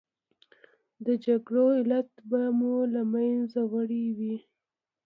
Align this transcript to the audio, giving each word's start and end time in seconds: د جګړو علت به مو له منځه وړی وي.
د 1.05 1.07
جګړو 1.25 1.65
علت 1.79 2.09
به 2.29 2.41
مو 2.57 2.75
له 2.93 3.01
منځه 3.13 3.61
وړی 3.71 4.05
وي. 4.17 4.35